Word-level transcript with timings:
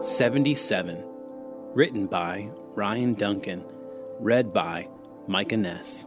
77. 0.00 1.04
Written 1.74 2.06
by 2.06 2.48
Ryan 2.74 3.12
Duncan. 3.12 3.62
Read 4.18 4.50
by 4.50 4.88
Micah 5.26 5.58
Ness. 5.58 6.06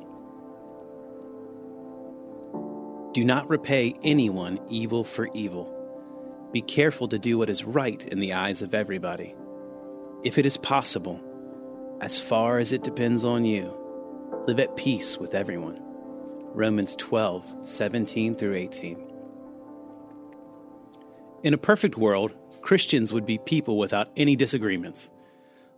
Do 3.13 3.23
not 3.23 3.47
repay 3.47 3.93
anyone 4.03 4.59
evil 4.67 5.03
for 5.03 5.29
evil. 5.35 5.71
Be 6.51 6.63
careful 6.63 7.07
to 7.09 7.19
do 7.19 7.37
what 7.37 7.51
is 7.51 7.65
right 7.65 8.03
in 8.07 8.19
the 8.19 8.33
eyes 8.33 8.63
of 8.63 8.73
everybody. 8.73 9.35
If 10.23 10.39
it 10.39 10.47
is 10.47 10.57
possible, 10.57 11.21
as 12.01 12.19
far 12.19 12.57
as 12.57 12.73
it 12.73 12.81
depends 12.81 13.23
on 13.23 13.45
you, 13.45 13.77
live 14.47 14.59
at 14.59 14.75
peace 14.75 15.19
with 15.19 15.35
everyone. 15.35 15.79
Romans 16.55 16.95
12, 16.95 17.69
17 17.69 18.33
through 18.33 18.55
18. 18.55 19.11
In 21.43 21.53
a 21.53 21.59
perfect 21.59 21.95
world, 21.95 22.35
Christians 22.63 23.11
would 23.11 23.25
be 23.25 23.37
people 23.37 23.77
without 23.77 24.09
any 24.15 24.37
disagreements. 24.37 25.09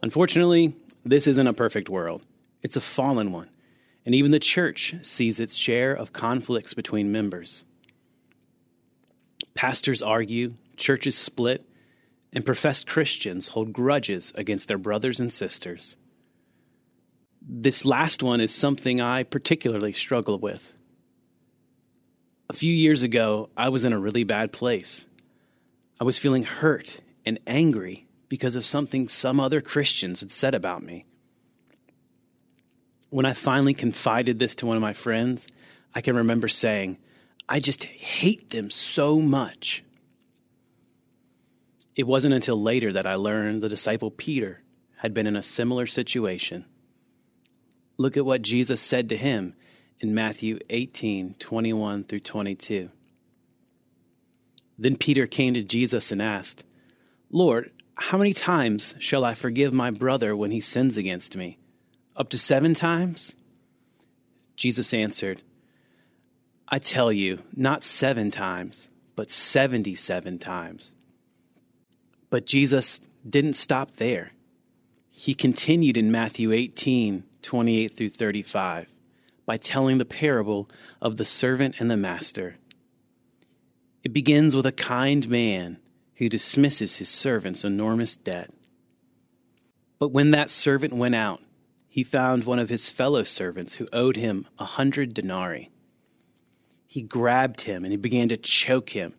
Unfortunately, 0.03 0.75
this 1.03 1.25
isn't 1.25 1.47
a 1.47 1.53
perfect 1.53 1.89
world, 1.89 2.23
it's 2.61 2.75
a 2.75 2.81
fallen 2.81 3.31
one, 3.31 3.49
and 4.05 4.13
even 4.13 4.29
the 4.31 4.39
church 4.39 4.93
sees 5.01 5.39
its 5.39 5.55
share 5.55 5.93
of 5.93 6.13
conflicts 6.13 6.75
between 6.75 7.11
members. 7.11 7.65
Pastors 9.55 10.03
argue, 10.03 10.53
churches 10.77 11.17
split, 11.17 11.67
and 12.31 12.45
professed 12.45 12.85
Christians 12.85 13.47
hold 13.47 13.73
grudges 13.73 14.31
against 14.35 14.67
their 14.67 14.77
brothers 14.77 15.19
and 15.19 15.33
sisters. 15.33 15.97
This 17.41 17.83
last 17.83 18.21
one 18.21 18.41
is 18.41 18.53
something 18.53 19.01
I 19.01 19.23
particularly 19.23 19.93
struggle 19.93 20.37
with. 20.37 20.73
A 22.47 22.53
few 22.53 22.73
years 22.73 23.01
ago, 23.01 23.49
I 23.57 23.69
was 23.69 23.85
in 23.85 23.93
a 23.93 23.99
really 23.99 24.23
bad 24.23 24.51
place. 24.51 25.07
I 25.99 26.03
was 26.03 26.17
feeling 26.17 26.43
hurt 26.43 26.99
and 27.25 27.39
angry 27.47 28.07
because 28.27 28.55
of 28.55 28.65
something 28.65 29.07
some 29.07 29.39
other 29.39 29.61
Christians 29.61 30.19
had 30.19 30.31
said 30.31 30.55
about 30.55 30.83
me. 30.83 31.05
When 33.09 33.25
I 33.25 33.33
finally 33.33 33.73
confided 33.73 34.39
this 34.39 34.55
to 34.55 34.65
one 34.65 34.75
of 34.75 34.81
my 34.81 34.93
friends, 34.93 35.47
I 35.93 36.01
can 36.01 36.15
remember 36.15 36.47
saying, 36.47 36.97
I 37.47 37.59
just 37.59 37.83
hate 37.83 38.49
them 38.49 38.69
so 38.69 39.19
much. 39.19 39.83
It 41.95 42.07
wasn't 42.07 42.33
until 42.33 42.61
later 42.61 42.91
that 42.93 43.07
I 43.07 43.15
learned 43.15 43.61
the 43.61 43.69
disciple 43.69 44.11
Peter 44.11 44.61
had 44.99 45.13
been 45.13 45.27
in 45.27 45.35
a 45.35 45.43
similar 45.43 45.87
situation. 45.87 46.65
Look 47.97 48.17
at 48.17 48.25
what 48.25 48.41
Jesus 48.41 48.81
said 48.81 49.07
to 49.09 49.17
him 49.17 49.55
in 50.01 50.13
Matthew 50.13 50.59
18 50.69 51.35
21 51.35 52.03
through 52.03 52.19
22. 52.19 52.89
Then 54.77 54.97
Peter 54.97 55.27
came 55.27 55.53
to 55.53 55.63
Jesus 55.63 56.11
and 56.11 56.21
asked, 56.21 56.63
Lord, 57.31 57.71
how 57.95 58.17
many 58.17 58.33
times 58.33 58.95
shall 58.99 59.23
I 59.23 59.33
forgive 59.33 59.73
my 59.73 59.89
brother 59.89 60.35
when 60.35 60.51
he 60.51 60.59
sins 60.59 60.97
against 60.97 61.37
me? 61.37 61.57
Up 62.15 62.29
to 62.29 62.37
seven 62.37 62.73
times? 62.73 63.35
Jesus 64.55 64.93
answered, 64.93 65.41
I 66.67 66.79
tell 66.79 67.11
you, 67.11 67.39
not 67.55 67.83
seven 67.83 68.31
times, 68.31 68.89
but 69.15 69.31
seventy 69.31 69.95
seven 69.95 70.39
times. 70.39 70.93
But 72.29 72.45
Jesus 72.45 72.99
didn't 73.27 73.53
stop 73.53 73.91
there. 73.91 74.31
He 75.09 75.33
continued 75.33 75.95
in 75.95 76.11
Matthew 76.11 76.51
18 76.51 77.23
28 77.41 77.95
through 77.95 78.09
35 78.09 78.91
by 79.45 79.55
telling 79.55 79.99
the 79.99 80.05
parable 80.05 80.67
of 80.99 81.17
the 81.17 81.25
servant 81.25 81.75
and 81.79 81.91
the 81.91 81.97
master. 81.97 82.57
It 84.05 84.13
begins 84.13 84.55
with 84.55 84.67
a 84.67 84.71
kind 84.71 85.27
man 85.27 85.79
who 86.17 86.29
dismisses 86.29 86.97
his 86.97 87.09
servant's 87.09 87.63
enormous 87.63 88.15
debt. 88.15 88.53
But 89.97 90.09
when 90.09 90.29
that 90.31 90.51
servant 90.51 90.93
went 90.93 91.15
out, 91.15 91.41
he 91.89 92.03
found 92.03 92.43
one 92.43 92.59
of 92.59 92.69
his 92.69 92.91
fellow 92.91 93.23
servants 93.23 93.75
who 93.75 93.87
owed 93.91 94.15
him 94.15 94.45
a 94.59 94.65
hundred 94.65 95.15
denarii. 95.15 95.71
He 96.85 97.01
grabbed 97.01 97.61
him 97.61 97.83
and 97.83 97.91
he 97.91 97.97
began 97.97 98.29
to 98.29 98.37
choke 98.37 98.91
him. 98.91 99.15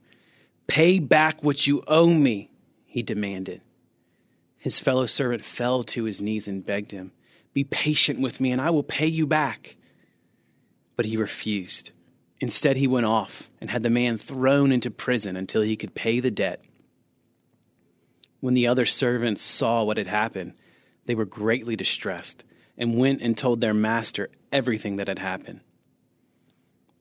Pay 0.68 1.00
back 1.00 1.42
what 1.42 1.66
you 1.66 1.82
owe 1.88 2.10
me, 2.10 2.50
he 2.84 3.02
demanded. 3.02 3.62
His 4.56 4.78
fellow 4.78 5.06
servant 5.06 5.44
fell 5.44 5.82
to 5.82 6.04
his 6.04 6.20
knees 6.20 6.46
and 6.46 6.64
begged 6.64 6.92
him, 6.92 7.10
Be 7.52 7.64
patient 7.64 8.20
with 8.20 8.40
me 8.40 8.52
and 8.52 8.62
I 8.62 8.70
will 8.70 8.84
pay 8.84 9.06
you 9.06 9.26
back. 9.26 9.76
But 10.94 11.06
he 11.06 11.16
refused. 11.16 11.90
Instead, 12.40 12.76
he 12.76 12.86
went 12.86 13.06
off 13.06 13.48
and 13.60 13.70
had 13.70 13.82
the 13.82 13.90
man 13.90 14.18
thrown 14.18 14.72
into 14.72 14.90
prison 14.90 15.36
until 15.36 15.62
he 15.62 15.76
could 15.76 15.94
pay 15.94 16.20
the 16.20 16.30
debt. 16.30 16.62
When 18.40 18.54
the 18.54 18.66
other 18.66 18.84
servants 18.84 19.42
saw 19.42 19.82
what 19.82 19.96
had 19.96 20.06
happened, 20.06 20.54
they 21.06 21.14
were 21.14 21.24
greatly 21.24 21.76
distressed 21.76 22.44
and 22.76 22.96
went 22.96 23.22
and 23.22 23.36
told 23.36 23.60
their 23.60 23.74
master 23.74 24.28
everything 24.52 24.96
that 24.96 25.08
had 25.08 25.18
happened. 25.18 25.60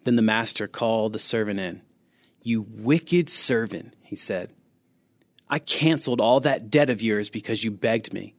Then 0.06 0.16
the 0.16 0.22
master 0.22 0.68
called 0.68 1.14
the 1.14 1.20
servant 1.20 1.60
in. 1.60 1.82
You 2.42 2.62
wicked 2.62 3.30
servant, 3.30 3.94
he 4.04 4.16
said. 4.16 4.52
I 5.50 5.60
canceled 5.60 6.22
all 6.22 6.40
that 6.42 6.70
debt 6.70 6.90
of 6.90 7.02
yours 7.02 7.30
because 7.30 7.64
you 7.64 7.72
begged 7.72 8.14
me. 8.14 8.36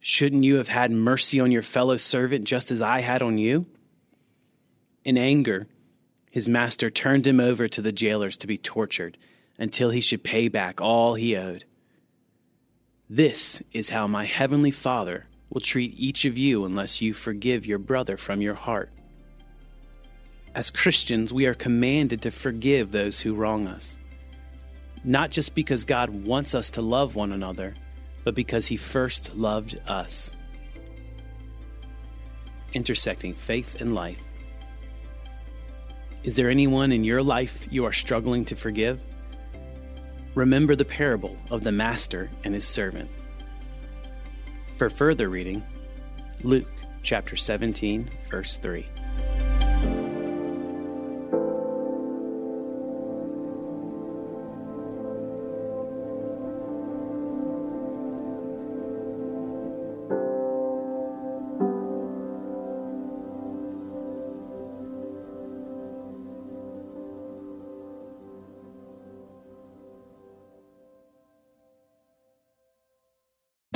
Shouldn't 0.00 0.44
you 0.44 0.56
have 0.56 0.68
had 0.68 0.90
mercy 0.90 1.40
on 1.40 1.52
your 1.52 1.62
fellow 1.62 1.96
servant 1.96 2.44
just 2.44 2.70
as 2.70 2.82
I 2.82 3.00
had 3.00 3.22
on 3.22 3.38
you? 3.38 3.66
In 5.04 5.16
anger, 5.16 5.68
his 6.32 6.48
master 6.48 6.88
turned 6.88 7.26
him 7.26 7.38
over 7.38 7.68
to 7.68 7.82
the 7.82 7.92
jailers 7.92 8.38
to 8.38 8.46
be 8.46 8.56
tortured 8.56 9.18
until 9.58 9.90
he 9.90 10.00
should 10.00 10.24
pay 10.24 10.48
back 10.48 10.80
all 10.80 11.14
he 11.14 11.36
owed. 11.36 11.66
This 13.10 13.62
is 13.72 13.90
how 13.90 14.06
my 14.06 14.24
heavenly 14.24 14.70
Father 14.70 15.26
will 15.50 15.60
treat 15.60 15.92
each 15.94 16.24
of 16.24 16.38
you 16.38 16.64
unless 16.64 17.02
you 17.02 17.12
forgive 17.12 17.66
your 17.66 17.78
brother 17.78 18.16
from 18.16 18.40
your 18.40 18.54
heart. 18.54 18.90
As 20.54 20.70
Christians, 20.70 21.34
we 21.34 21.44
are 21.44 21.52
commanded 21.52 22.22
to 22.22 22.30
forgive 22.30 22.92
those 22.92 23.20
who 23.20 23.34
wrong 23.34 23.66
us, 23.66 23.98
not 25.04 25.30
just 25.30 25.54
because 25.54 25.84
God 25.84 26.08
wants 26.08 26.54
us 26.54 26.70
to 26.70 26.80
love 26.80 27.14
one 27.14 27.32
another, 27.32 27.74
but 28.24 28.34
because 28.34 28.66
He 28.66 28.78
first 28.78 29.34
loved 29.34 29.78
us. 29.86 30.32
Intersecting 32.72 33.34
faith 33.34 33.82
and 33.82 33.94
life. 33.94 34.22
Is 36.24 36.36
there 36.36 36.48
anyone 36.48 36.92
in 36.92 37.02
your 37.02 37.20
life 37.20 37.66
you 37.68 37.84
are 37.84 37.92
struggling 37.92 38.44
to 38.44 38.54
forgive? 38.54 39.00
Remember 40.36 40.76
the 40.76 40.84
parable 40.84 41.36
of 41.50 41.64
the 41.64 41.72
master 41.72 42.30
and 42.44 42.54
his 42.54 42.64
servant. 42.64 43.10
For 44.76 44.88
further 44.88 45.28
reading, 45.28 45.64
Luke 46.44 46.68
chapter 47.02 47.34
17, 47.34 48.08
verse 48.30 48.56
3. 48.56 48.86